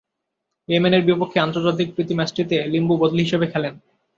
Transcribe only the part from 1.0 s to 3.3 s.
বিপক্ষে আন্তর্জাতিক প্রীতি ম্যাচটিতে লিম্বু বদলি